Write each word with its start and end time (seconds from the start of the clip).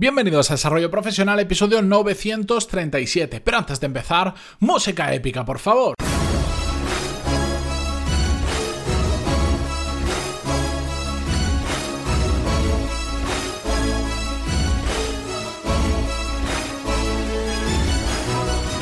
Bienvenidos 0.00 0.50
a 0.50 0.54
Desarrollo 0.54 0.90
Profesional, 0.90 1.38
episodio 1.40 1.82
937. 1.82 3.42
Pero 3.42 3.58
antes 3.58 3.80
de 3.80 3.86
empezar, 3.86 4.32
música 4.58 5.12
épica, 5.12 5.44
por 5.44 5.58
favor. 5.58 5.94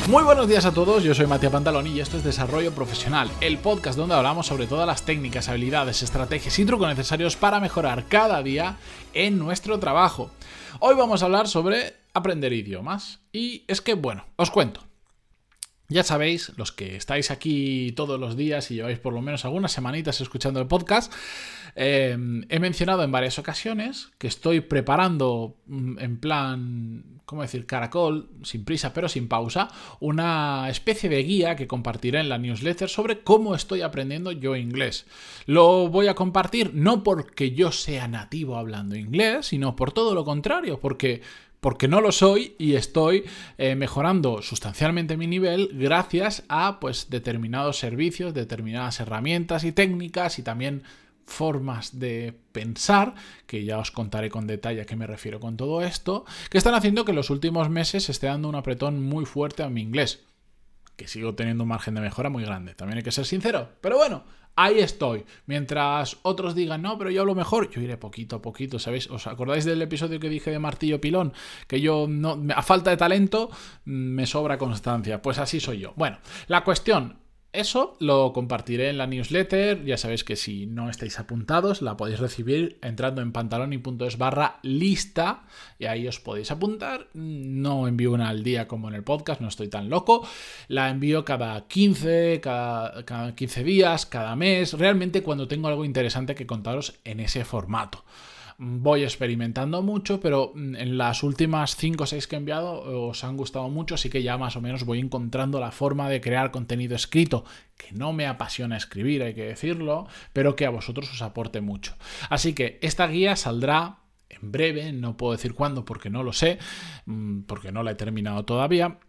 Muy 0.09 0.23
buenos 0.23 0.47
días 0.47 0.65
a 0.65 0.73
todos, 0.73 1.03
yo 1.03 1.13
soy 1.13 1.27
Matías 1.27 1.51
Pantaloni 1.51 1.91
y 1.91 1.99
esto 1.99 2.17
es 2.17 2.23
Desarrollo 2.23 2.73
Profesional, 2.73 3.29
el 3.41 3.59
podcast 3.59 3.95
donde 3.95 4.15
hablamos 4.15 4.47
sobre 4.47 4.65
todas 4.65 4.87
las 4.87 5.03
técnicas, 5.03 5.49
habilidades, 5.49 6.01
estrategias 6.01 6.57
y 6.57 6.65
trucos 6.65 6.87
necesarios 6.87 7.35
para 7.35 7.59
mejorar 7.59 8.05
cada 8.07 8.41
día 8.41 8.77
en 9.13 9.37
nuestro 9.37 9.77
trabajo. 9.77 10.31
Hoy 10.79 10.95
vamos 10.95 11.21
a 11.21 11.25
hablar 11.25 11.47
sobre 11.47 11.93
aprender 12.15 12.53
idiomas 12.53 13.19
y 13.31 13.63
es 13.67 13.81
que, 13.81 13.93
bueno, 13.93 14.25
os 14.35 14.49
cuento. 14.49 14.88
Ya 15.91 16.03
sabéis, 16.03 16.51
los 16.55 16.71
que 16.71 16.95
estáis 16.95 17.31
aquí 17.31 17.93
todos 17.95 18.19
los 18.19 18.37
días 18.37 18.69
y 18.69 18.75
lleváis 18.75 18.99
por 18.99 19.11
lo 19.11 19.23
menos 19.23 19.43
algunas 19.43 19.71
semanitas 19.71 20.21
escuchando 20.21 20.59
el 20.59 20.67
podcast, 20.67 21.11
eh, 21.75 22.15
he 22.49 22.59
mencionado 22.59 23.01
en 23.01 23.11
varias 23.11 23.39
ocasiones 23.39 24.11
que 24.19 24.27
estoy 24.27 24.61
preparando 24.61 25.57
mm, 25.65 25.97
en 25.97 26.19
plan, 26.19 27.21
¿cómo 27.25 27.41
decir? 27.41 27.65
Caracol, 27.65 28.29
sin 28.43 28.65
prisa 28.65 28.93
pero 28.93 29.09
sin 29.09 29.27
pausa, 29.27 29.69
una 29.99 30.69
especie 30.69 31.09
de 31.09 31.23
guía 31.23 31.55
que 31.55 31.65
compartiré 31.65 32.19
en 32.19 32.29
la 32.29 32.37
newsletter 32.37 32.87
sobre 32.87 33.21
cómo 33.21 33.55
estoy 33.55 33.81
aprendiendo 33.81 34.31
yo 34.31 34.55
inglés. 34.55 35.07
Lo 35.47 35.87
voy 35.89 36.07
a 36.07 36.13
compartir 36.13 36.71
no 36.75 37.01
porque 37.01 37.51
yo 37.53 37.71
sea 37.71 38.07
nativo 38.07 38.57
hablando 38.57 38.95
inglés, 38.95 39.47
sino 39.47 39.75
por 39.75 39.91
todo 39.91 40.13
lo 40.13 40.23
contrario, 40.23 40.79
porque 40.79 41.23
porque 41.59 41.87
no 41.87 42.01
lo 42.01 42.11
soy 42.11 42.55
y 42.57 42.75
estoy 42.75 43.25
eh, 43.57 43.75
mejorando 43.75 44.41
sustancialmente 44.41 45.17
mi 45.17 45.27
nivel 45.27 45.69
gracias 45.73 46.43
a 46.47 46.79
pues 46.79 47.09
determinados 47.09 47.79
servicios, 47.79 48.33
determinadas 48.33 48.99
herramientas 48.99 49.63
y 49.63 49.71
técnicas 49.71 50.39
y 50.39 50.43
también 50.43 50.83
formas 51.29 51.99
de 51.99 52.33
pensar, 52.51 53.13
que 53.45 53.63
ya 53.63 53.77
os 53.77 53.91
contaré 53.91 54.29
con 54.29 54.47
detalle 54.47 54.81
a 54.81 54.85
qué 54.85 54.95
me 54.95 55.07
refiero 55.07 55.39
con 55.39 55.57
todo 55.57 55.81
esto, 55.83 56.25
que 56.49 56.57
están 56.57 56.73
haciendo 56.73 57.05
que 57.05 57.11
en 57.11 57.17
los 57.17 57.29
últimos 57.29 57.69
meses 57.69 58.09
esté 58.09 58.27
dando 58.27 58.49
un 58.49 58.55
apretón 58.55 59.01
muy 59.01 59.25
fuerte 59.25 59.63
a 59.63 59.69
mi 59.69 59.81
inglés, 59.81 60.23
que 60.95 61.07
sigo 61.07 61.35
teniendo 61.35 61.63
un 61.63 61.69
margen 61.69 61.93
de 61.95 62.01
mejora 62.01 62.29
muy 62.29 62.43
grande, 62.43 62.73
también 62.73 62.97
hay 62.97 63.03
que 63.03 63.11
ser 63.11 63.25
sincero, 63.25 63.69
pero 63.79 63.97
bueno, 63.97 64.23
ahí 64.59 64.79
estoy. 64.79 65.25
Mientras 65.45 66.17
otros 66.23 66.53
digan, 66.53 66.81
no, 66.81 66.97
pero 66.97 67.09
yo 67.09 67.21
hablo 67.21 67.33
mejor, 67.33 67.69
yo 67.69 67.81
iré 67.81 67.97
poquito 67.97 68.37
a 68.37 68.41
poquito, 68.41 68.77
¿sabéis? 68.77 69.09
¿Os 69.09 69.25
acordáis 69.27 69.65
del 69.65 69.81
episodio 69.81 70.19
que 70.19 70.29
dije 70.29 70.51
de 70.51 70.59
Martillo 70.59 70.99
Pilón? 70.99 71.33
Que 71.67 71.79
yo, 71.79 72.07
no, 72.09 72.37
a 72.53 72.61
falta 72.61 72.89
de 72.89 72.97
talento, 72.97 73.49
mm, 73.85 73.91
me 73.91 74.25
sobra 74.25 74.57
constancia. 74.57 75.21
Pues 75.21 75.39
así 75.39 75.59
soy 75.59 75.79
yo. 75.79 75.93
Bueno, 75.95 76.17
la 76.47 76.63
cuestión, 76.63 77.17
eso 77.51 77.97
lo 77.99 78.31
compartiré 78.31 78.89
en 78.89 78.97
la 78.99 79.07
newsletter. 79.07 79.83
Ya 79.83 79.97
sabéis 79.97 80.23
que 80.23 80.35
si 80.35 80.67
no 80.67 80.89
estáis 80.89 81.17
apuntados, 81.19 81.81
la 81.81 81.97
podéis 81.97 82.19
recibir 82.19 82.77
entrando 82.83 83.21
en 83.21 83.31
pantaloni.es 83.31 84.17
barra 84.17 84.59
lista 84.61 85.43
y 85.79 85.85
ahí 85.85 86.07
os 86.07 86.19
podéis 86.19 86.51
apuntar. 86.51 87.07
No 87.13 87.87
envío 87.87 88.11
una 88.11 88.29
al 88.29 88.43
día 88.43 88.67
como 88.67 88.87
en 88.87 88.95
el 88.95 89.03
podcast, 89.03 89.41
no 89.41 89.47
estoy 89.47 89.67
tan 89.67 89.89
loco. 89.89 90.27
La 90.67 90.89
envío 90.89 91.25
cada 91.25 91.67
15, 91.67 92.39
cada, 92.41 93.03
cada 93.03 93.33
15 93.33 93.63
días, 93.63 94.05
cada 94.05 94.35
mes, 94.35 94.73
realmente 94.73 95.23
cuando 95.23 95.47
tengo 95.47 95.67
algo 95.67 95.85
interesante 95.85 96.35
que 96.35 96.45
contaros 96.45 96.99
en 97.03 97.19
ese 97.19 97.45
formato 97.45 98.03
voy 98.61 99.03
experimentando 99.03 99.81
mucho, 99.81 100.19
pero 100.19 100.51
mm, 100.53 100.75
en 100.75 100.97
las 100.97 101.23
últimas 101.23 101.77
5 101.77 102.03
o 102.03 102.05
6 102.05 102.27
que 102.27 102.35
he 102.35 102.39
enviado 102.39 103.07
os 103.07 103.23
han 103.23 103.37
gustado 103.37 103.69
mucho, 103.69 103.95
así 103.95 104.09
que 104.09 104.21
ya 104.21 104.37
más 104.37 104.57
o 104.57 104.61
menos 104.61 104.83
voy 104.83 104.99
encontrando 104.99 105.59
la 105.61 105.71
forma 105.71 106.09
de 106.09 106.19
crear 106.19 106.51
contenido 106.51 106.95
escrito, 106.95 107.45
que 107.77 107.93
no 107.93 108.11
me 108.11 108.27
apasiona 108.27 108.75
escribir, 108.75 109.23
hay 109.23 109.33
que 109.33 109.45
decirlo, 109.45 110.07
pero 110.33 110.57
que 110.57 110.65
a 110.65 110.69
vosotros 110.69 111.09
os 111.11 111.21
aporte 111.21 111.61
mucho. 111.61 111.95
Así 112.29 112.53
que 112.53 112.79
esta 112.81 113.07
guía 113.07 113.37
saldrá 113.37 113.99
en 114.27 114.51
breve, 114.51 114.91
no 114.91 115.15
puedo 115.15 115.31
decir 115.31 115.53
cuándo 115.53 115.85
porque 115.85 116.09
no 116.09 116.23
lo 116.23 116.33
sé, 116.33 116.59
mm, 117.05 117.41
porque 117.43 117.71
no 117.71 117.81
la 117.81 117.91
he 117.91 117.95
terminado 117.95 118.43
todavía, 118.43 118.99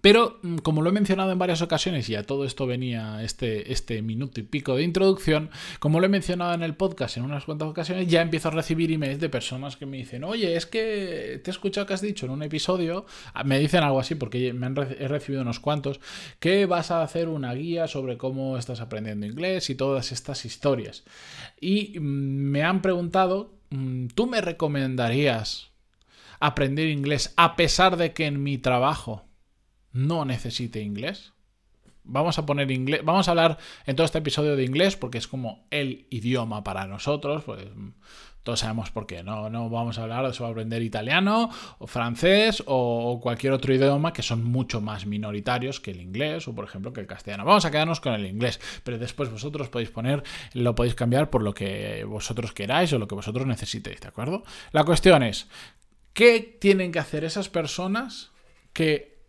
pero, 0.00 0.38
mm, 0.42 0.58
como 0.58 0.82
lo 0.82 0.90
he 0.90 0.92
mencionado 0.92 1.30
en 1.32 1.38
varias 1.38 1.60
ocasiones, 1.60 2.08
y 2.08 2.14
a 2.14 2.22
todo 2.22 2.44
esto 2.44 2.66
venía 2.66 3.22
este, 3.22 3.72
este 3.72 4.00
minuto 4.02 4.40
y 4.40 4.44
pico 4.44 4.76
de 4.76 4.82
introducción, 4.82 5.50
como 5.78 6.00
lo 6.00 6.06
he 6.06 6.08
mencionado 6.08 6.54
en 6.54 6.62
el 6.62 6.74
podcast 6.74 7.18
en 7.18 7.24
unas 7.24 7.44
cuantas 7.44 7.68
ocasiones, 7.68 8.08
ya 8.08 8.22
empiezo 8.22 8.48
a 8.48 8.52
recibir 8.52 8.90
emails 8.92 9.20
de 9.20 9.28
personas 9.28 9.76
que 9.76 9.86
me 9.86 9.98
dicen, 9.98 10.24
oye, 10.24 10.56
es 10.56 10.64
que 10.64 11.40
te 11.44 11.50
he 11.50 11.52
escuchado 11.52 11.86
que 11.86 11.94
has 11.94 12.00
dicho 12.00 12.24
en 12.26 12.32
un 12.32 12.42
episodio, 12.42 13.04
ah, 13.34 13.44
me 13.44 13.58
dicen 13.58 13.82
algo 13.82 14.00
así, 14.00 14.14
porque 14.14 14.52
me 14.54 14.66
han, 14.66 14.76
he 14.78 15.06
recibido 15.06 15.42
unos 15.42 15.60
cuantos, 15.60 16.00
que 16.38 16.64
vas 16.64 16.90
a 16.90 17.02
hacer 17.02 17.28
una 17.28 17.52
guía 17.52 17.86
sobre 17.86 18.16
cómo 18.16 18.56
estás 18.56 18.80
aprendiendo 18.80 19.26
inglés 19.26 19.68
y 19.68 19.74
todas 19.74 20.12
estas 20.12 20.46
historias. 20.46 21.04
Y 21.60 21.98
mm, 21.98 22.02
me 22.02 22.62
han 22.62 22.80
preguntado, 22.80 23.52
mm, 23.70 24.06
¿tú 24.14 24.26
me 24.26 24.40
recomendarías 24.40 25.70
aprender 26.40 26.88
inglés 26.88 27.34
a 27.36 27.54
pesar 27.54 27.98
de 27.98 28.14
que 28.14 28.24
en 28.24 28.42
mi 28.42 28.56
trabajo 28.56 29.29
no 29.92 30.24
necesite 30.24 30.80
inglés. 30.80 31.32
Vamos 32.02 32.38
a 32.38 32.46
poner 32.46 32.70
inglés, 32.70 33.02
vamos 33.04 33.28
a 33.28 33.32
hablar 33.32 33.58
en 33.86 33.94
todo 33.94 34.04
este 34.06 34.18
episodio 34.18 34.56
de 34.56 34.64
inglés 34.64 34.96
porque 34.96 35.18
es 35.18 35.28
como 35.28 35.66
el 35.70 36.06
idioma 36.10 36.64
para 36.64 36.86
nosotros, 36.86 37.44
pues 37.44 37.66
todos 38.42 38.60
sabemos 38.60 38.90
por 38.90 39.06
qué, 39.06 39.22
no, 39.22 39.50
no 39.50 39.68
vamos 39.68 39.98
a 39.98 40.02
hablar 40.02 40.30
de 40.30 40.46
aprender 40.46 40.82
italiano 40.82 41.50
o 41.78 41.86
francés 41.86 42.62
o 42.66 43.20
cualquier 43.22 43.52
otro 43.52 43.74
idioma 43.74 44.14
que 44.14 44.22
son 44.22 44.44
mucho 44.44 44.80
más 44.80 45.04
minoritarios 45.04 45.78
que 45.78 45.90
el 45.90 46.00
inglés 46.00 46.48
o 46.48 46.54
por 46.54 46.64
ejemplo 46.64 46.92
que 46.92 47.00
el 47.00 47.06
castellano. 47.06 47.44
Vamos 47.44 47.66
a 47.66 47.70
quedarnos 47.70 48.00
con 48.00 48.14
el 48.14 48.26
inglés, 48.26 48.58
pero 48.82 48.98
después 48.98 49.30
vosotros 49.30 49.68
podéis 49.68 49.90
poner, 49.90 50.22
lo 50.54 50.74
podéis 50.74 50.94
cambiar 50.94 51.28
por 51.28 51.42
lo 51.42 51.52
que 51.52 52.04
vosotros 52.04 52.52
queráis 52.52 52.92
o 52.94 52.98
lo 52.98 53.06
que 53.06 53.14
vosotros 53.14 53.46
necesitéis, 53.46 54.00
¿de 54.00 54.08
acuerdo? 54.08 54.42
La 54.72 54.84
cuestión 54.84 55.22
es, 55.22 55.46
¿qué 56.14 56.40
tienen 56.40 56.92
que 56.92 56.98
hacer 56.98 57.24
esas 57.24 57.50
personas 57.50 58.30
que 58.72 59.19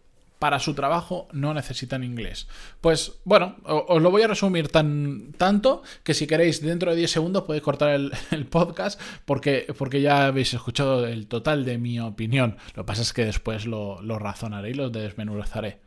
para 0.42 0.58
su 0.58 0.74
trabajo 0.74 1.28
no 1.34 1.54
necesitan 1.54 2.04
inglés. 2.04 2.48
Pues 2.82 3.20
bueno, 3.26 3.58
os 3.64 4.02
lo 4.02 4.10
voy 4.10 4.24
a 4.24 4.28
resumir 4.28 4.70
tan, 4.70 5.34
tanto 5.38 5.84
que 6.04 6.16
si 6.16 6.26
queréis 6.26 6.64
dentro 6.64 6.90
de 6.90 6.98
10 6.98 7.12
segundos 7.12 7.44
podéis 7.44 7.62
cortar 7.62 7.92
el, 8.32 8.46
podcast 8.48 9.00
porque, 9.26 9.68
porque, 9.78 10.02
ya 10.02 10.26
habéis 10.26 10.52
escuchado 10.56 11.06
el 11.06 11.28
total 11.28 11.64
de 11.64 11.78
mi 11.78 12.00
opinión. 12.00 12.58
Lo 12.74 12.82
que 12.82 12.88
pasa 12.88 13.04
es 13.04 13.14
que 13.14 13.24
después 13.24 13.68
lo, 13.68 14.02
lo 14.02 14.18
razonaré 14.18 14.72
y 14.72 14.74
lo 14.74 14.90
desmenuzaré. 14.90 15.80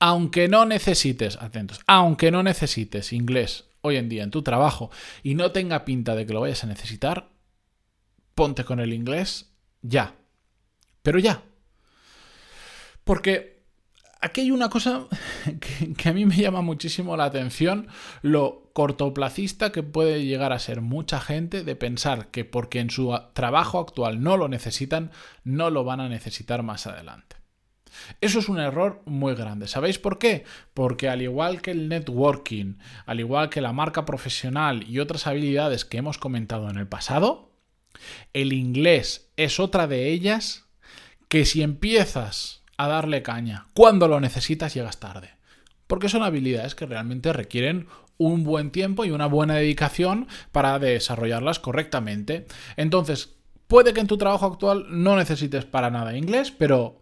Aunque 0.00 0.48
no 0.48 0.66
necesites, 0.66 1.36
atentos, 1.40 1.78
aunque 1.86 2.32
no 2.32 2.42
necesites 2.42 3.12
inglés 3.12 3.66
hoy 3.82 3.98
en 3.98 4.08
día 4.08 4.24
en 4.24 4.32
tu 4.32 4.42
trabajo 4.42 4.90
y 5.22 5.36
no 5.36 5.52
tenga 5.52 5.84
pinta 5.84 6.16
de 6.16 6.26
que 6.26 6.32
lo 6.32 6.40
vayas 6.40 6.64
a 6.64 6.66
necesitar, 6.66 7.28
ponte 8.34 8.64
con 8.64 8.80
el 8.80 8.92
inglés 8.92 9.52
ya. 9.80 10.16
Pero 11.04 11.20
ya. 11.20 11.44
Porque 13.04 13.59
aquí 14.20 14.42
hay 14.42 14.50
una 14.50 14.68
cosa 14.68 15.06
que, 15.96 16.08
a 16.08 16.12
mí 16.12 16.26
me 16.26 16.36
llama 16.36 16.62
muchísimo 16.62 17.16
la 17.16 17.24
atención, 17.24 17.88
lo 18.22 18.70
cortoplacista 18.72 19.72
que 19.72 19.82
puede 19.82 20.24
llegar 20.24 20.52
a 20.52 20.58
ser 20.58 20.80
mucha 20.80 21.20
gente 21.20 21.64
de 21.64 21.76
pensar 21.76 22.28
que 22.30 22.44
porque 22.44 22.80
en 22.80 22.90
su 22.90 23.18
trabajo 23.32 23.78
actual 23.78 24.22
no 24.22 24.36
lo 24.36 24.48
necesitan, 24.48 25.10
no 25.44 25.70
lo 25.70 25.84
van 25.84 26.00
a 26.00 26.08
necesitar 26.08 26.62
más 26.62 26.86
adelante. 26.86 27.36
Eso 28.20 28.38
es 28.38 28.48
un 28.48 28.60
error 28.60 29.02
muy 29.04 29.34
grande. 29.34 29.66
¿Sabéis 29.66 29.98
por 29.98 30.18
qué? 30.18 30.44
Porque 30.74 31.08
al 31.08 31.22
igual 31.22 31.60
que 31.60 31.72
el 31.72 31.88
networking, 31.88 32.76
al 33.04 33.18
igual 33.18 33.50
que 33.50 33.60
la 33.60 33.72
marca 33.72 34.04
profesional 34.04 34.88
y 34.88 35.00
otras 35.00 35.26
habilidades 35.26 35.84
que 35.84 35.98
hemos 35.98 36.16
comentado 36.16 36.70
en 36.70 36.78
el 36.78 36.86
pasado, 36.86 37.52
el 38.32 38.52
inglés 38.52 39.32
es 39.36 39.58
otra 39.58 39.88
de 39.88 40.08
ellas 40.08 40.66
que 41.28 41.44
si 41.44 41.62
empiezas 41.62 42.59
a 42.84 42.88
darle 42.88 43.22
caña. 43.22 43.66
Cuando 43.74 44.08
lo 44.08 44.20
necesitas 44.20 44.74
llegas 44.74 45.00
tarde. 45.00 45.30
Porque 45.86 46.08
son 46.08 46.22
habilidades 46.22 46.74
que 46.74 46.86
realmente 46.86 47.32
requieren 47.32 47.88
un 48.16 48.44
buen 48.44 48.70
tiempo 48.70 49.04
y 49.04 49.10
una 49.10 49.26
buena 49.26 49.54
dedicación 49.54 50.28
para 50.52 50.78
desarrollarlas 50.78 51.58
correctamente. 51.58 52.46
Entonces, 52.76 53.34
puede 53.66 53.92
que 53.92 54.00
en 54.00 54.06
tu 54.06 54.18
trabajo 54.18 54.46
actual 54.46 54.86
no 54.90 55.16
necesites 55.16 55.64
para 55.64 55.90
nada 55.90 56.16
inglés, 56.16 56.50
pero 56.50 57.00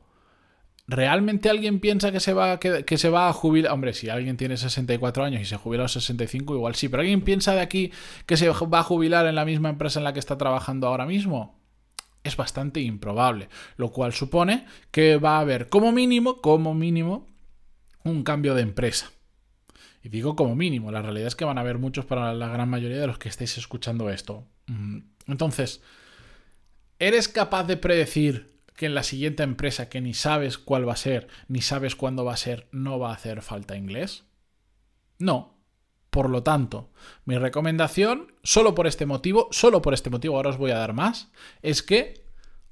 ¿realmente 0.86 1.50
alguien 1.50 1.80
piensa 1.80 2.12
que 2.12 2.20
se 2.20 2.32
va, 2.32 2.60
que, 2.60 2.98
se 2.98 3.10
va 3.10 3.28
a 3.28 3.32
jubilar? 3.32 3.72
Hombre, 3.72 3.94
si 3.94 4.08
alguien 4.08 4.36
tiene 4.36 4.56
64 4.56 5.24
años 5.24 5.42
y 5.42 5.44
se 5.44 5.56
jubila 5.56 5.82
a 5.82 5.84
los 5.84 5.92
65, 5.92 6.54
igual 6.54 6.76
sí, 6.76 6.88
pero 6.88 7.00
¿alguien 7.00 7.22
piensa 7.22 7.54
de 7.54 7.60
aquí 7.62 7.90
que 8.26 8.36
se 8.36 8.48
va 8.48 8.78
a 8.78 8.84
jubilar 8.84 9.26
en 9.26 9.34
la 9.34 9.44
misma 9.44 9.70
empresa 9.70 9.98
en 9.98 10.04
la 10.04 10.12
que 10.12 10.20
está 10.20 10.38
trabajando 10.38 10.86
ahora 10.86 11.04
mismo? 11.04 11.57
Es 12.24 12.36
bastante 12.36 12.80
improbable, 12.80 13.48
lo 13.76 13.90
cual 13.90 14.12
supone 14.12 14.66
que 14.90 15.16
va 15.16 15.36
a 15.36 15.40
haber 15.40 15.68
como 15.68 15.92
mínimo, 15.92 16.40
como 16.40 16.74
mínimo, 16.74 17.26
un 18.04 18.22
cambio 18.22 18.54
de 18.54 18.62
empresa. 18.62 19.10
Y 20.02 20.08
digo 20.08 20.36
como 20.36 20.54
mínimo, 20.54 20.92
la 20.92 21.02
realidad 21.02 21.28
es 21.28 21.36
que 21.36 21.44
van 21.44 21.58
a 21.58 21.62
haber 21.62 21.78
muchos 21.78 22.04
para 22.04 22.32
la 22.32 22.48
gran 22.48 22.68
mayoría 22.68 23.00
de 23.00 23.06
los 23.06 23.18
que 23.18 23.28
estéis 23.28 23.58
escuchando 23.58 24.10
esto. 24.10 24.46
Mm, 24.66 24.98
entonces, 25.26 25.82
¿Eres 26.98 27.28
capaz 27.28 27.64
de 27.64 27.76
predecir 27.76 28.58
que 28.74 28.86
en 28.86 28.94
la 28.94 29.04
siguiente 29.04 29.44
empresa 29.44 29.88
que 29.88 30.00
ni 30.00 30.14
sabes 30.14 30.58
cuál 30.58 30.88
va 30.88 30.94
a 30.94 30.96
ser, 30.96 31.28
ni 31.46 31.60
sabes 31.60 31.94
cuándo 31.94 32.24
va 32.24 32.34
a 32.34 32.38
ser, 32.38 32.66
no 32.72 32.98
va 32.98 33.10
a 33.10 33.14
hacer 33.14 33.40
falta 33.42 33.76
inglés? 33.76 34.24
No. 35.18 35.57
Por 36.10 36.30
lo 36.30 36.42
tanto, 36.42 36.90
mi 37.24 37.36
recomendación, 37.36 38.32
solo 38.42 38.74
por 38.74 38.86
este 38.86 39.06
motivo, 39.06 39.48
solo 39.50 39.82
por 39.82 39.94
este 39.94 40.10
motivo, 40.10 40.36
ahora 40.36 40.50
os 40.50 40.56
voy 40.56 40.70
a 40.70 40.78
dar 40.78 40.94
más, 40.94 41.30
es 41.62 41.82
que 41.82 42.27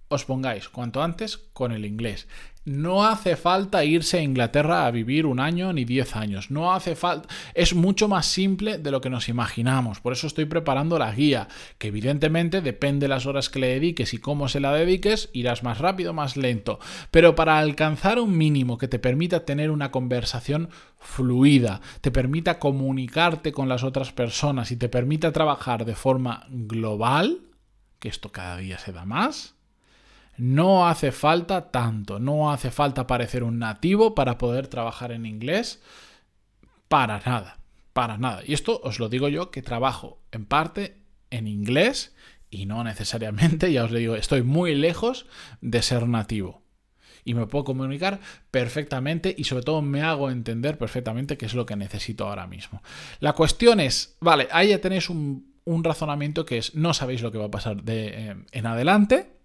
os 0.08 0.24
pongáis 0.24 0.68
cuanto 0.68 1.02
antes 1.02 1.36
con 1.52 1.72
el 1.72 1.84
inglés. 1.84 2.28
No 2.66 3.06
hace 3.06 3.36
falta 3.36 3.84
irse 3.84 4.18
a 4.18 4.22
Inglaterra 4.22 4.86
a 4.86 4.90
vivir 4.90 5.24
un 5.24 5.38
año 5.38 5.72
ni 5.72 5.84
diez 5.84 6.16
años. 6.16 6.50
No 6.50 6.74
hace 6.74 6.96
falta. 6.96 7.28
Es 7.54 7.74
mucho 7.74 8.08
más 8.08 8.26
simple 8.26 8.78
de 8.78 8.90
lo 8.90 9.00
que 9.00 9.08
nos 9.08 9.28
imaginamos. 9.28 10.00
Por 10.00 10.12
eso 10.12 10.26
estoy 10.26 10.46
preparando 10.46 10.98
la 10.98 11.12
guía, 11.12 11.46
que 11.78 11.88
evidentemente 11.88 12.62
depende 12.62 13.04
de 13.04 13.08
las 13.08 13.24
horas 13.24 13.50
que 13.50 13.60
le 13.60 13.68
dediques 13.68 14.14
y 14.14 14.18
cómo 14.18 14.48
se 14.48 14.58
la 14.58 14.72
dediques, 14.72 15.30
irás 15.32 15.62
más 15.62 15.78
rápido, 15.78 16.12
más 16.12 16.36
lento. 16.36 16.80
Pero 17.12 17.36
para 17.36 17.58
alcanzar 17.58 18.18
un 18.18 18.36
mínimo 18.36 18.78
que 18.78 18.88
te 18.88 18.98
permita 18.98 19.44
tener 19.44 19.70
una 19.70 19.92
conversación 19.92 20.68
fluida, 20.98 21.80
te 22.00 22.10
permita 22.10 22.58
comunicarte 22.58 23.52
con 23.52 23.68
las 23.68 23.84
otras 23.84 24.10
personas 24.12 24.72
y 24.72 24.76
te 24.76 24.88
permita 24.88 25.30
trabajar 25.30 25.84
de 25.84 25.94
forma 25.94 26.46
global, 26.50 27.42
que 28.00 28.08
esto 28.08 28.32
cada 28.32 28.56
día 28.56 28.78
se 28.78 28.90
da 28.90 29.04
más 29.04 29.55
no 30.38 30.88
hace 30.88 31.12
falta 31.12 31.70
tanto, 31.70 32.18
no 32.18 32.50
hace 32.50 32.70
falta 32.70 33.06
parecer 33.06 33.42
un 33.42 33.58
nativo 33.58 34.14
para 34.14 34.38
poder 34.38 34.68
trabajar 34.68 35.12
en 35.12 35.26
inglés. 35.26 35.82
Para 36.88 37.20
nada, 37.20 37.58
para 37.92 38.18
nada. 38.18 38.42
Y 38.46 38.52
esto 38.52 38.80
os 38.84 38.98
lo 38.98 39.08
digo 39.08 39.28
yo 39.28 39.50
que 39.50 39.62
trabajo 39.62 40.20
en 40.30 40.46
parte 40.46 40.98
en 41.30 41.46
inglés 41.46 42.14
y 42.50 42.66
no 42.66 42.84
necesariamente, 42.84 43.72
ya 43.72 43.84
os 43.84 43.92
digo, 43.92 44.16
estoy 44.16 44.42
muy 44.42 44.74
lejos 44.74 45.26
de 45.60 45.82
ser 45.82 46.08
nativo. 46.08 46.62
Y 47.24 47.34
me 47.34 47.46
puedo 47.46 47.64
comunicar 47.64 48.20
perfectamente 48.52 49.34
y 49.36 49.44
sobre 49.44 49.64
todo 49.64 49.82
me 49.82 50.02
hago 50.02 50.30
entender 50.30 50.78
perfectamente 50.78 51.36
qué 51.36 51.46
es 51.46 51.54
lo 51.54 51.66
que 51.66 51.74
necesito 51.74 52.28
ahora 52.28 52.46
mismo. 52.46 52.82
La 53.18 53.32
cuestión 53.32 53.80
es, 53.80 54.16
vale, 54.20 54.46
ahí 54.52 54.68
ya 54.68 54.80
tenéis 54.80 55.10
un, 55.10 55.54
razonamiento 55.66 56.46
que 56.46 56.58
es, 56.58 56.76
no 56.76 56.94
sabéis 56.94 57.22
lo 57.22 57.32
que 57.32 57.38
va 57.38 57.46
a 57.46 57.50
pasar 57.50 57.82
de, 57.82 58.06
eh, 58.06 58.36
en 58.52 58.66
adelante, 58.66 59.35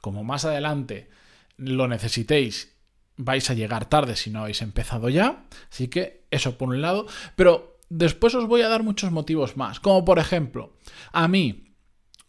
como 0.00 0.24
más 0.24 0.44
adelante 0.44 1.10
lo 1.56 1.88
necesitéis, 1.88 2.76
vais 3.16 3.50
a 3.50 3.54
llegar 3.54 3.88
tarde 3.88 4.16
si 4.16 4.30
no 4.30 4.40
habéis 4.40 4.62
empezado 4.62 5.08
ya. 5.08 5.44
Así 5.70 5.88
que 5.88 6.26
eso 6.30 6.56
por 6.56 6.68
un 6.68 6.80
lado. 6.80 7.06
Pero 7.36 7.78
después 7.88 8.34
os 8.34 8.46
voy 8.46 8.62
a 8.62 8.68
dar 8.68 8.82
muchos 8.82 9.10
motivos 9.10 9.56
más. 9.56 9.80
Como 9.80 10.04
por 10.04 10.18
ejemplo, 10.18 10.72
a 11.12 11.28
mí, 11.28 11.74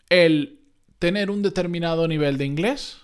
el 0.09 0.61
tener 0.97 1.29
un 1.29 1.41
determinado 1.41 2.07
nivel 2.07 2.37
de 2.37 2.45
inglés 2.45 2.97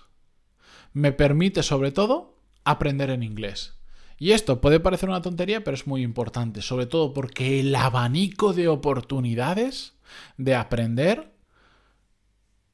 me 0.92 1.12
permite 1.12 1.62
sobre 1.62 1.92
todo 1.92 2.40
aprender 2.64 3.10
en 3.10 3.22
inglés. 3.22 3.74
Y 4.18 4.32
esto 4.32 4.60
puede 4.60 4.80
parecer 4.80 5.08
una 5.10 5.22
tontería, 5.22 5.62
pero 5.62 5.74
es 5.74 5.86
muy 5.86 6.02
importante, 6.02 6.62
sobre 6.62 6.86
todo 6.86 7.12
porque 7.12 7.60
el 7.60 7.74
abanico 7.74 8.54
de 8.54 8.68
oportunidades 8.68 9.94
de 10.38 10.54
aprender 10.54 11.35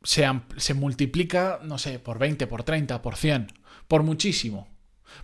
se, 0.04 0.74
multiplica, 0.74 1.60
no 1.62 1.78
sé, 1.78 1.98
por 1.98 2.18
20, 2.18 2.46
por 2.46 2.64
30, 2.64 3.02
por 3.02 3.16
100, 3.16 3.48
por 3.88 4.02
muchísimo. 4.02 4.68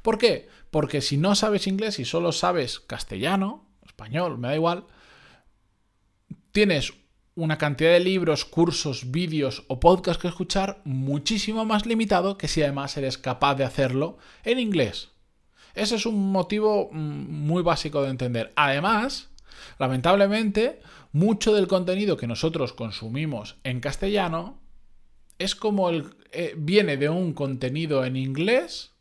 ¿Por 0.02 0.18
qué? 0.18 0.48
Porque 0.70 1.00
si 1.00 1.16
no 1.16 1.34
sabes 1.34 1.66
inglés 1.66 1.98
y 1.98 2.04
solo 2.04 2.32
sabes 2.32 2.80
castellano, 2.80 3.66
español, 3.84 4.38
me 4.38 4.48
da 4.48 4.54
igual, 4.54 4.86
tienes 6.52 6.92
una 7.34 7.56
cantidad 7.56 7.92
de 7.92 8.00
libros, 8.00 8.44
cursos, 8.44 9.10
vídeos 9.10 9.64
o 9.68 9.78
podcasts 9.78 10.20
que 10.20 10.28
escuchar 10.28 10.82
muchísimo 10.84 11.64
más 11.64 11.86
limitado 11.86 12.36
que 12.36 12.48
si 12.48 12.62
además 12.62 12.96
eres 12.96 13.16
capaz 13.16 13.54
de 13.54 13.64
hacerlo 13.64 14.18
en 14.44 14.58
inglés. 14.58 15.10
Ese 15.74 15.94
es 15.94 16.06
un 16.06 16.32
motivo 16.32 16.90
mm, 16.90 17.46
muy 17.46 17.62
básico 17.62 18.02
de 18.02 18.10
entender. 18.10 18.52
Además, 18.56 19.28
lamentablemente, 19.78 20.80
mucho 21.12 21.54
del 21.54 21.68
contenido 21.68 22.16
que 22.16 22.26
nosotros 22.26 22.72
consumimos 22.72 23.56
en 23.62 23.80
castellano 23.80 24.58
es 25.38 25.54
como 25.54 25.90
el, 25.90 26.04
eh, 26.32 26.54
viene 26.56 26.96
de 26.96 27.08
un 27.08 27.32
contenido 27.32 28.04
en 28.04 28.16
inglés 28.16 28.92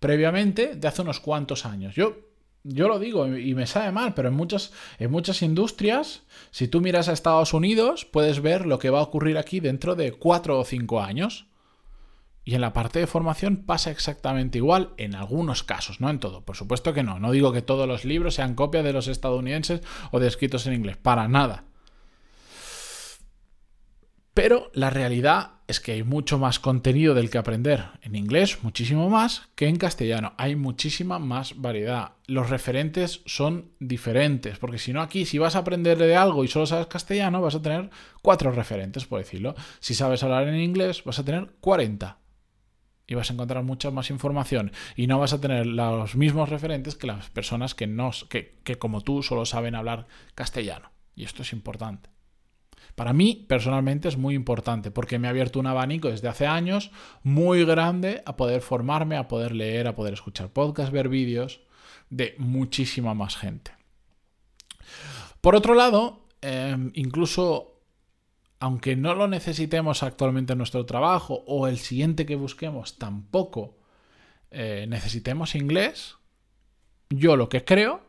previamente 0.00 0.74
de 0.74 0.88
hace 0.88 1.02
unos 1.02 1.20
cuantos 1.20 1.64
años. 1.64 1.94
Yo, 1.94 2.16
yo 2.62 2.88
lo 2.88 2.98
digo 2.98 3.26
y 3.26 3.54
me 3.54 3.66
sabe 3.66 3.92
mal, 3.92 4.14
pero 4.14 4.28
en 4.28 4.34
muchas, 4.34 4.72
en 4.98 5.10
muchas 5.10 5.42
industrias, 5.42 6.22
si 6.50 6.68
tú 6.68 6.80
miras 6.80 7.08
a 7.08 7.12
Estados 7.12 7.54
Unidos, 7.54 8.04
puedes 8.04 8.40
ver 8.40 8.66
lo 8.66 8.78
que 8.78 8.90
va 8.90 8.98
a 8.98 9.02
ocurrir 9.02 9.38
aquí 9.38 9.60
dentro 9.60 9.94
de 9.94 10.12
cuatro 10.12 10.58
o 10.58 10.64
cinco 10.64 11.00
años. 11.00 11.46
Y 12.46 12.54
en 12.54 12.60
la 12.60 12.74
parte 12.74 12.98
de 12.98 13.06
formación 13.06 13.64
pasa 13.64 13.90
exactamente 13.90 14.58
igual 14.58 14.92
en 14.98 15.14
algunos 15.14 15.62
casos, 15.62 16.02
no 16.02 16.10
en 16.10 16.18
todo. 16.18 16.44
Por 16.44 16.56
supuesto 16.56 16.92
que 16.92 17.02
no. 17.02 17.18
No 17.18 17.30
digo 17.30 17.52
que 17.52 17.62
todos 17.62 17.88
los 17.88 18.04
libros 18.04 18.34
sean 18.34 18.54
copia 18.54 18.82
de 18.82 18.92
los 18.92 19.08
estadounidenses 19.08 19.80
o 20.10 20.20
de 20.20 20.28
escritos 20.28 20.66
en 20.66 20.74
inglés. 20.74 20.98
Para 20.98 21.26
nada. 21.26 21.64
Pero 24.34 24.70
la 24.74 24.90
realidad 24.90 25.53
es 25.66 25.80
que 25.80 25.92
hay 25.92 26.02
mucho 26.02 26.38
más 26.38 26.58
contenido 26.58 27.14
del 27.14 27.30
que 27.30 27.38
aprender 27.38 27.84
en 28.02 28.16
inglés, 28.16 28.62
muchísimo 28.62 29.08
más, 29.08 29.48
que 29.54 29.66
en 29.66 29.76
castellano. 29.76 30.34
Hay 30.36 30.56
muchísima 30.56 31.18
más 31.18 31.60
variedad. 31.60 32.12
Los 32.26 32.50
referentes 32.50 33.22
son 33.24 33.70
diferentes, 33.78 34.58
porque 34.58 34.78
si 34.78 34.92
no 34.92 35.00
aquí, 35.00 35.24
si 35.24 35.38
vas 35.38 35.56
a 35.56 35.60
aprender 35.60 35.96
de 35.98 36.16
algo 36.16 36.44
y 36.44 36.48
solo 36.48 36.66
sabes 36.66 36.86
castellano, 36.86 37.40
vas 37.40 37.54
a 37.54 37.62
tener 37.62 37.90
cuatro 38.20 38.52
referentes, 38.52 39.06
por 39.06 39.20
decirlo. 39.20 39.54
Si 39.80 39.94
sabes 39.94 40.22
hablar 40.22 40.48
en 40.48 40.60
inglés, 40.60 41.02
vas 41.04 41.18
a 41.18 41.24
tener 41.24 41.54
40. 41.60 42.18
Y 43.06 43.14
vas 43.14 43.30
a 43.30 43.34
encontrar 43.34 43.62
mucha 43.64 43.90
más 43.90 44.10
información. 44.10 44.72
Y 44.96 45.06
no 45.06 45.18
vas 45.18 45.32
a 45.32 45.40
tener 45.40 45.66
los 45.66 46.16
mismos 46.16 46.48
referentes 46.48 46.94
que 46.94 47.06
las 47.06 47.30
personas 47.30 47.74
que, 47.74 47.86
no, 47.86 48.10
que, 48.28 48.58
que 48.64 48.76
como 48.76 49.02
tú 49.02 49.22
solo 49.22 49.44
saben 49.44 49.74
hablar 49.74 50.06
castellano. 50.34 50.90
Y 51.14 51.24
esto 51.24 51.42
es 51.42 51.52
importante. 51.52 52.13
Para 52.94 53.12
mí, 53.12 53.44
personalmente, 53.48 54.08
es 54.08 54.16
muy 54.16 54.34
importante 54.34 54.90
porque 54.90 55.18
me 55.18 55.26
ha 55.26 55.30
abierto 55.30 55.58
un 55.58 55.66
abanico 55.66 56.10
desde 56.10 56.28
hace 56.28 56.46
años 56.46 56.90
muy 57.22 57.64
grande 57.64 58.22
a 58.24 58.36
poder 58.36 58.60
formarme, 58.60 59.16
a 59.16 59.28
poder 59.28 59.52
leer, 59.52 59.88
a 59.88 59.96
poder 59.96 60.14
escuchar 60.14 60.50
podcasts, 60.50 60.92
ver 60.92 61.08
vídeos 61.08 61.60
de 62.10 62.34
muchísima 62.38 63.14
más 63.14 63.36
gente. 63.36 63.72
Por 65.40 65.56
otro 65.56 65.74
lado, 65.74 66.26
em, 66.40 66.92
incluso 66.94 67.74
aunque 68.60 68.96
no 68.96 69.14
lo 69.14 69.28
necesitemos 69.28 70.02
actualmente 70.02 70.52
en 70.52 70.58
nuestro 70.58 70.86
trabajo 70.86 71.44
o 71.46 71.66
el 71.68 71.78
siguiente 71.78 72.24
que 72.24 72.36
busquemos 72.36 72.96
tampoco 72.96 73.76
eh, 74.50 74.86
necesitemos 74.88 75.54
inglés, 75.54 76.16
yo 77.10 77.36
lo 77.36 77.48
que 77.48 77.64
creo 77.64 78.00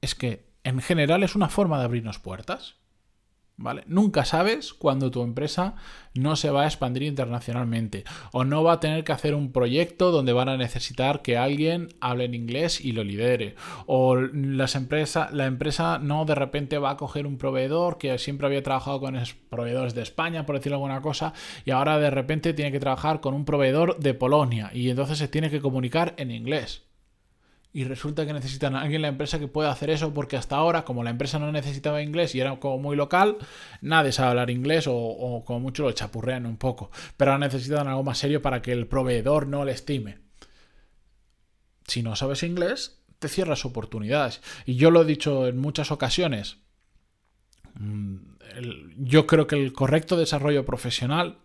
es 0.00 0.14
que 0.14 0.46
en 0.64 0.80
general 0.80 1.22
es 1.22 1.36
una 1.36 1.48
forma 1.48 1.78
de 1.78 1.84
abrirnos 1.84 2.18
puertas. 2.18 2.76
¿Vale? 3.56 3.84
Nunca 3.86 4.24
sabes 4.24 4.74
cuándo 4.74 5.12
tu 5.12 5.22
empresa 5.22 5.76
no 6.12 6.34
se 6.34 6.50
va 6.50 6.62
a 6.62 6.66
expandir 6.66 7.04
internacionalmente 7.04 8.02
o 8.32 8.44
no 8.44 8.64
va 8.64 8.72
a 8.74 8.80
tener 8.80 9.04
que 9.04 9.12
hacer 9.12 9.32
un 9.36 9.52
proyecto 9.52 10.10
donde 10.10 10.32
van 10.32 10.48
a 10.48 10.56
necesitar 10.56 11.22
que 11.22 11.36
alguien 11.36 11.88
hable 12.00 12.24
en 12.24 12.34
inglés 12.34 12.80
y 12.80 12.90
lo 12.90 13.04
lidere 13.04 13.54
o 13.86 14.16
las 14.16 14.74
empresas, 14.74 15.32
la 15.32 15.46
empresa 15.46 16.00
no 16.00 16.24
de 16.24 16.34
repente 16.34 16.78
va 16.78 16.90
a 16.90 16.96
coger 16.96 17.28
un 17.28 17.38
proveedor 17.38 17.96
que 17.96 18.18
siempre 18.18 18.48
había 18.48 18.64
trabajado 18.64 18.98
con 18.98 19.16
proveedores 19.48 19.94
de 19.94 20.02
España 20.02 20.46
por 20.46 20.56
decir 20.56 20.72
alguna 20.72 21.00
cosa 21.00 21.32
y 21.64 21.70
ahora 21.70 22.00
de 22.00 22.10
repente 22.10 22.54
tiene 22.54 22.72
que 22.72 22.80
trabajar 22.80 23.20
con 23.20 23.34
un 23.34 23.44
proveedor 23.44 24.00
de 24.00 24.14
Polonia 24.14 24.72
y 24.74 24.90
entonces 24.90 25.18
se 25.18 25.28
tiene 25.28 25.48
que 25.48 25.60
comunicar 25.60 26.14
en 26.16 26.32
inglés 26.32 26.82
y 27.74 27.82
resulta 27.82 28.24
que 28.24 28.32
necesitan 28.32 28.76
a 28.76 28.82
alguien 28.82 28.98
en 28.98 29.02
la 29.02 29.08
empresa 29.08 29.40
que 29.40 29.48
pueda 29.48 29.72
hacer 29.72 29.90
eso 29.90 30.14
porque 30.14 30.36
hasta 30.36 30.54
ahora, 30.54 30.84
como 30.84 31.02
la 31.02 31.10
empresa 31.10 31.40
no 31.40 31.50
necesitaba 31.50 32.02
inglés 32.02 32.32
y 32.36 32.40
era 32.40 32.54
como 32.60 32.78
muy 32.78 32.94
local, 32.94 33.36
nadie 33.80 34.12
sabe 34.12 34.30
hablar 34.30 34.48
inglés 34.50 34.84
o, 34.86 35.42
como 35.44 35.58
mucho 35.58 35.82
lo 35.82 35.90
chapurrean 35.90 36.46
un 36.46 36.56
poco. 36.56 36.92
Pero 37.16 37.32
ahora 37.32 37.46
necesitan 37.46 37.88
algo 37.88 38.04
más 38.04 38.18
serio 38.18 38.40
para 38.40 38.62
que 38.62 38.70
el 38.70 38.86
proveedor 38.86 39.48
no 39.48 39.64
le 39.64 39.72
estime. 39.72 40.20
Si 41.84 42.04
no 42.04 42.14
sabes 42.14 42.44
inglés, 42.44 43.02
te 43.18 43.28
cierras 43.28 43.64
oportunidades. 43.64 44.40
Y 44.66 44.76
yo 44.76 44.92
lo 44.92 45.02
he 45.02 45.04
dicho 45.04 45.48
en 45.48 45.58
muchas 45.58 45.90
ocasiones. 45.90 46.58
Mm, 47.74 48.18
yo 48.98 49.26
creo 49.26 49.48
que 49.48 49.56
el 49.56 49.72
correcto 49.72 50.16
desarrollo 50.16 50.64
profesional 50.64 51.38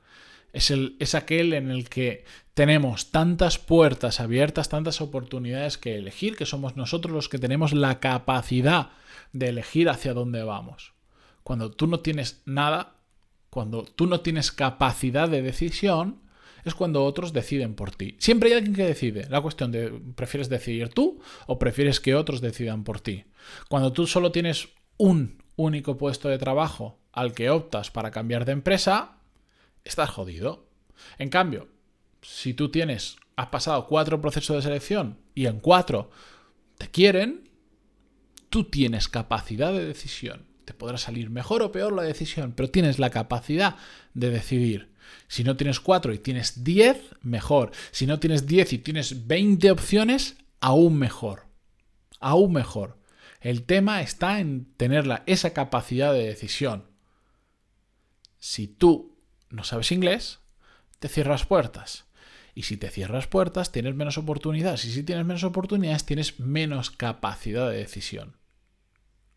es, 0.53 0.71
el, 0.71 0.95
es 0.99 1.15
aquel 1.15 1.53
en 1.53 1.69
el 1.69 1.89
que 1.89 2.25
tenemos 2.53 3.11
tantas 3.11 3.57
puertas 3.57 4.19
abiertas, 4.19 4.69
tantas 4.69 5.01
oportunidades 5.01 5.77
que 5.77 5.95
elegir, 5.95 6.35
que 6.35 6.45
somos 6.45 6.75
nosotros 6.75 7.13
los 7.13 7.29
que 7.29 7.39
tenemos 7.39 7.73
la 7.73 7.99
capacidad 7.99 8.89
de 9.31 9.49
elegir 9.49 9.89
hacia 9.89 10.13
dónde 10.13 10.43
vamos. 10.43 10.93
Cuando 11.43 11.71
tú 11.71 11.87
no 11.87 11.99
tienes 12.01 12.41
nada, 12.45 12.95
cuando 13.49 13.83
tú 13.83 14.07
no 14.07 14.21
tienes 14.21 14.51
capacidad 14.51 15.29
de 15.29 15.41
decisión, 15.41 16.21
es 16.65 16.75
cuando 16.75 17.05
otros 17.05 17.33
deciden 17.33 17.75
por 17.75 17.91
ti. 17.91 18.15
Siempre 18.19 18.49
hay 18.49 18.57
alguien 18.57 18.75
que 18.75 18.85
decide. 18.85 19.27
La 19.29 19.41
cuestión 19.41 19.71
de, 19.71 19.91
¿prefieres 20.15 20.49
decidir 20.49 20.89
tú 20.89 21.21
o 21.47 21.57
prefieres 21.57 21.99
que 21.99 22.15
otros 22.15 22.41
decidan 22.41 22.83
por 22.83 22.99
ti? 22.99 23.25
Cuando 23.69 23.93
tú 23.93 24.05
solo 24.07 24.31
tienes 24.31 24.69
un 24.97 25.41
único 25.55 25.97
puesto 25.97 26.29
de 26.29 26.37
trabajo 26.37 26.99
al 27.11 27.33
que 27.33 27.49
optas 27.49 27.91
para 27.91 28.11
cambiar 28.11 28.45
de 28.45 28.51
empresa, 28.51 29.18
estás 29.83 30.09
jodido. 30.09 30.69
En 31.17 31.29
cambio, 31.29 31.69
si 32.21 32.53
tú 32.53 32.69
tienes, 32.69 33.17
has 33.35 33.47
pasado 33.47 33.87
cuatro 33.87 34.21
procesos 34.21 34.57
de 34.57 34.61
selección 34.61 35.17
y 35.33 35.45
en 35.45 35.59
cuatro 35.59 36.11
te 36.77 36.89
quieren, 36.89 37.49
tú 38.49 38.65
tienes 38.65 39.07
capacidad 39.07 39.73
de 39.73 39.85
decisión. 39.85 40.47
Te 40.65 40.73
podrá 40.73 40.97
salir 40.97 41.29
mejor 41.29 41.63
o 41.63 41.71
peor 41.71 41.93
la 41.93 42.03
decisión, 42.03 42.53
pero 42.55 42.69
tienes 42.69 42.99
la 42.99 43.09
capacidad 43.09 43.77
de 44.13 44.29
decidir. 44.29 44.93
Si 45.27 45.43
no 45.43 45.57
tienes 45.57 45.79
cuatro 45.79 46.13
y 46.13 46.19
tienes 46.19 46.63
diez, 46.63 46.97
mejor. 47.21 47.71
Si 47.91 48.05
no 48.05 48.19
tienes 48.19 48.45
diez 48.45 48.73
y 48.73 48.77
tienes 48.77 49.27
veinte 49.27 49.71
opciones, 49.71 50.37
aún 50.59 50.97
mejor. 50.97 51.47
Aún 52.19 52.53
mejor. 52.53 52.99
El 53.41 53.63
tema 53.63 54.01
está 54.01 54.39
en 54.39 54.65
tener 54.75 55.05
esa 55.25 55.53
capacidad 55.53 56.13
de 56.13 56.25
decisión. 56.25 56.85
Si 58.37 58.67
tú 58.67 59.08
no 59.49 59.63
sabes 59.63 59.91
inglés, 59.91 60.39
te 60.99 61.07
cierras 61.07 61.45
puertas. 61.45 62.05
Y 62.55 62.63
si 62.63 62.77
te 62.77 62.89
cierras 62.89 63.27
puertas, 63.27 63.71
tienes 63.71 63.95
menos 63.95 64.17
oportunidades. 64.17 64.85
Y 64.85 64.91
si 64.91 65.03
tienes 65.03 65.25
menos 65.25 65.43
oportunidades, 65.43 66.05
tienes 66.05 66.39
menos 66.39 66.91
capacidad 66.91 67.69
de 67.69 67.77
decisión. 67.77 68.37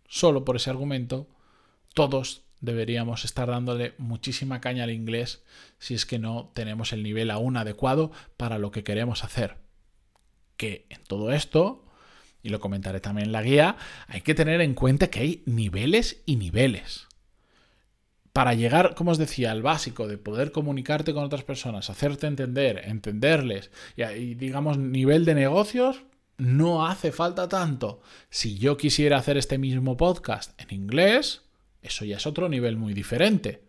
Solo 0.09 0.45
por 0.45 0.57
ese 0.57 0.71
argumento, 0.71 1.29
todos 1.95 2.43
deberíamos 2.61 3.25
estar 3.25 3.49
dándole 3.49 3.95
muchísima 3.99 4.61
caña 4.61 4.85
al 4.85 4.91
inglés 4.91 5.43
si 5.79 5.95
es 5.95 6.07
que 6.07 6.19
no 6.19 6.51
tenemos 6.55 6.93
el 6.93 7.03
nivel 7.03 7.31
aún 7.31 7.57
adecuado 7.57 8.13
para 8.37 8.59
lo 8.59 8.71
que 8.71 8.85
queremos 8.85 9.25
hacer. 9.25 9.57
Que 10.57 10.87
en 10.91 11.03
todo 11.05 11.33
esto, 11.33 11.85
y 12.43 12.51
lo 12.51 12.61
comentaré 12.61 13.01
también 13.01 13.27
en 13.27 13.33
la 13.33 13.43
guía, 13.43 13.77
hay 14.07 14.21
que 14.21 14.35
tener 14.35 14.61
en 14.61 14.75
cuenta 14.75 15.09
que 15.09 15.21
hay 15.21 15.43
niveles 15.47 16.23
y 16.27 16.37
niveles 16.37 17.09
para 18.33 18.55
llegar, 18.55 18.95
como 18.95 19.11
os 19.11 19.19
decía, 19.19 19.51
al 19.51 19.63
básico 19.63 20.09
de 20.09 20.19
poder 20.19 20.53
comunicarte 20.53 21.13
con 21.13 21.25
otras 21.25 21.45
personas, 21.45 21.91
hacerte 21.91 22.27
entender, 22.27 22.83
entenderles 22.87 23.71
y, 23.97 24.35
digamos 24.35 24.79
nivel 24.79 25.25
de 25.25 25.35
negocios, 25.35 26.03
no 26.39 26.87
hace 26.87 27.13
falta 27.13 27.49
tanto. 27.49 28.01
Si 28.31 28.59
yo 28.59 28.77
quisiera 28.77 29.19
hacer 29.19 29.37
este 29.37 29.59
mismo 29.59 29.97
podcast 29.97 30.59
en 30.61 30.75
inglés, 30.75 31.43
eso 31.83 32.05
ya 32.05 32.17
es 32.17 32.27
otro 32.27 32.49
nivel 32.49 32.77
muy 32.77 32.95
diferente. 32.95 33.63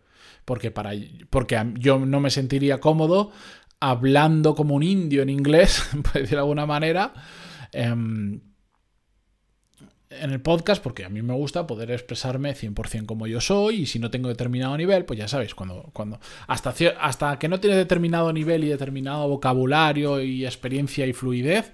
Porque, 0.44 0.70
para, 0.70 0.92
porque 1.30 1.62
yo 1.74 1.98
no 1.98 2.20
me 2.20 2.30
sentiría 2.30 2.80
cómodo 2.80 3.32
hablando 3.80 4.54
como 4.54 4.74
un 4.74 4.82
indio 4.82 5.22
en 5.22 5.28
inglés, 5.28 5.82
por 6.02 6.14
decir 6.14 6.30
de 6.30 6.38
alguna 6.38 6.66
manera. 6.66 7.12
Em, 7.72 8.40
en 10.20 10.30
el 10.30 10.40
podcast 10.40 10.82
porque 10.82 11.04
a 11.04 11.08
mí 11.08 11.22
me 11.22 11.34
gusta 11.34 11.66
poder 11.66 11.90
expresarme 11.90 12.54
100% 12.54 13.06
como 13.06 13.26
yo 13.26 13.40
soy 13.40 13.82
y 13.82 13.86
si 13.86 13.98
no 13.98 14.10
tengo 14.10 14.28
determinado 14.28 14.76
nivel, 14.76 15.04
pues 15.04 15.18
ya 15.18 15.28
sabéis, 15.28 15.54
cuando, 15.54 15.90
cuando 15.92 16.20
hasta, 16.46 16.74
hasta 17.00 17.38
que 17.38 17.48
no 17.48 17.60
tienes 17.60 17.78
determinado 17.78 18.32
nivel 18.32 18.64
y 18.64 18.68
determinado 18.68 19.28
vocabulario 19.28 20.20
y 20.22 20.44
experiencia 20.44 21.06
y 21.06 21.12
fluidez, 21.12 21.72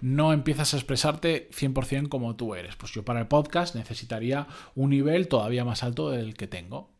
no 0.00 0.32
empiezas 0.32 0.74
a 0.74 0.76
expresarte 0.76 1.48
100% 1.50 2.08
como 2.08 2.36
tú 2.36 2.54
eres. 2.54 2.76
Pues 2.76 2.92
yo 2.92 3.04
para 3.04 3.20
el 3.20 3.28
podcast 3.28 3.74
necesitaría 3.74 4.46
un 4.74 4.90
nivel 4.90 5.28
todavía 5.28 5.64
más 5.64 5.82
alto 5.82 6.10
del 6.10 6.34
que 6.34 6.46
tengo. 6.46 6.92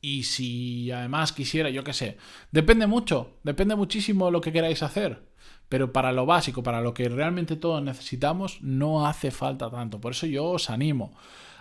Y 0.00 0.24
si 0.24 0.90
además 0.90 1.32
quisiera, 1.32 1.70
yo 1.70 1.82
qué 1.82 1.94
sé, 1.94 2.18
depende 2.52 2.86
mucho, 2.86 3.38
depende 3.42 3.74
muchísimo 3.74 4.30
lo 4.30 4.42
que 4.42 4.52
queráis 4.52 4.82
hacer. 4.82 5.33
Pero 5.68 5.92
para 5.92 6.12
lo 6.12 6.26
básico, 6.26 6.62
para 6.62 6.80
lo 6.80 6.94
que 6.94 7.08
realmente 7.08 7.56
todos 7.56 7.82
necesitamos, 7.82 8.60
no 8.62 9.06
hace 9.06 9.30
falta 9.30 9.70
tanto. 9.70 10.00
Por 10.00 10.12
eso 10.12 10.26
yo 10.26 10.44
os 10.44 10.70
animo 10.70 11.12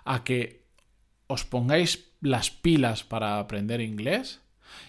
a 0.05 0.23
que 0.23 0.63
os 1.27 1.45
pongáis 1.45 2.13
las 2.21 2.51
pilas 2.51 3.03
para 3.03 3.39
aprender 3.39 3.81
inglés. 3.81 4.41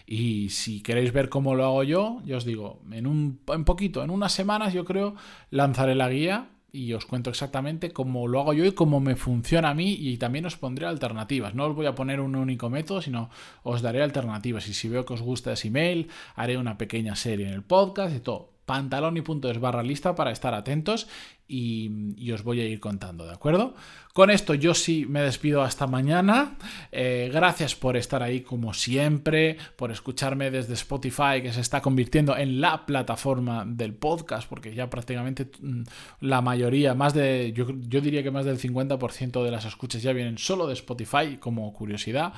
Y 0.06 0.48
si 0.50 0.82
queréis 0.82 1.12
ver 1.12 1.28
cómo 1.28 1.54
lo 1.54 1.64
hago 1.64 1.82
yo, 1.82 2.22
yo 2.24 2.38
os 2.38 2.44
digo, 2.44 2.82
en 2.90 3.06
un 3.06 3.40
en 3.48 3.64
poquito, 3.64 4.02
en 4.02 4.10
unas 4.10 4.32
semanas 4.32 4.72
yo 4.72 4.84
creo, 4.84 5.14
lanzaré 5.50 5.94
la 5.94 6.08
guía 6.08 6.50
y 6.72 6.92
os 6.94 7.06
cuento 7.06 7.30
exactamente 7.30 7.92
cómo 7.92 8.26
lo 8.26 8.40
hago 8.40 8.52
yo 8.54 8.64
y 8.64 8.72
cómo 8.72 8.98
me 8.98 9.14
funciona 9.14 9.70
a 9.70 9.74
mí 9.74 9.92
y 9.92 10.16
también 10.16 10.46
os 10.46 10.56
pondré 10.56 10.86
alternativas. 10.86 11.54
No 11.54 11.66
os 11.66 11.74
voy 11.76 11.86
a 11.86 11.94
poner 11.94 12.20
un 12.20 12.34
único 12.34 12.70
método, 12.70 13.02
sino 13.02 13.30
os 13.62 13.82
daré 13.82 14.02
alternativas. 14.02 14.66
Y 14.68 14.74
si 14.74 14.88
veo 14.88 15.04
que 15.04 15.14
os 15.14 15.22
gusta 15.22 15.52
ese 15.52 15.68
email, 15.68 16.08
haré 16.34 16.56
una 16.56 16.78
pequeña 16.78 17.14
serie 17.14 17.46
en 17.46 17.52
el 17.52 17.62
podcast 17.62 18.16
y 18.16 18.20
todo 18.20 18.53
pantaloni.es 18.66 19.60
barra 19.60 19.82
lista 19.82 20.14
para 20.14 20.30
estar 20.30 20.54
atentos 20.54 21.06
y, 21.46 22.32
os 22.32 22.42
voy 22.42 22.60
a 22.60 22.66
ir 22.66 22.80
contando, 22.80 23.26
¿de 23.26 23.34
acuerdo? 23.34 23.74
Con 24.14 24.30
esto 24.30 24.54
yo 24.54 24.72
sí 24.74 25.04
me 25.06 25.20
despido 25.20 25.62
hasta 25.62 25.86
mañana. 25.86 26.56
Eh, 26.90 27.30
gracias 27.32 27.74
por 27.74 27.96
estar 27.96 28.22
ahí 28.22 28.40
como 28.40 28.72
siempre, 28.72 29.58
por 29.76 29.90
escucharme 29.90 30.50
desde 30.50 30.72
Spotify, 30.74 31.42
que 31.42 31.52
se 31.52 31.60
está 31.60 31.82
convirtiendo 31.82 32.36
en 32.36 32.60
la 32.60 32.86
plataforma 32.86 33.64
del 33.66 33.94
podcast, 33.94 34.48
porque 34.48 34.74
ya 34.74 34.88
prácticamente 34.88 35.50
mm, 35.60 35.82
la 36.20 36.40
mayoría, 36.40 36.94
más 36.94 37.12
de, 37.12 37.52
yo, 37.54 37.66
yo 37.68 38.00
diría 38.00 38.22
que 38.22 38.30
más 38.30 38.46
del 38.46 38.58
50% 38.58 39.44
de 39.44 39.50
las 39.50 39.66
escuchas 39.66 40.02
ya 40.02 40.12
vienen 40.12 40.38
solo 40.38 40.66
de 40.66 40.74
Spotify, 40.74 41.36
como 41.38 41.70
curiosidad, 41.74 42.32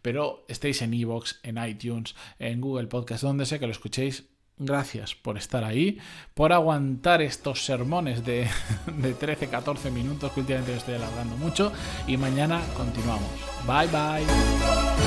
pero 0.00 0.44
estéis 0.48 0.80
en 0.80 0.94
Evox, 0.94 1.40
en 1.42 1.58
iTunes, 1.62 2.14
en 2.38 2.60
Google 2.60 2.86
Podcast, 2.86 3.22
donde 3.22 3.44
sea 3.44 3.58
que 3.58 3.66
lo 3.66 3.72
escuchéis 3.72 4.35
Gracias 4.58 5.14
por 5.14 5.36
estar 5.36 5.64
ahí, 5.64 5.98
por 6.32 6.54
aguantar 6.54 7.20
estos 7.20 7.64
sermones 7.64 8.24
de, 8.24 8.48
de 8.86 9.14
13-14 9.14 9.90
minutos 9.90 10.32
que 10.32 10.40
últimamente 10.40 10.74
estoy 10.74 10.94
alargando 10.94 11.36
mucho 11.36 11.72
y 12.06 12.16
mañana 12.16 12.62
continuamos. 12.74 13.30
Bye 13.66 13.88
bye. 13.88 15.05